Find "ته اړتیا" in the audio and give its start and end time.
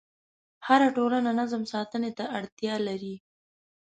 2.17-2.75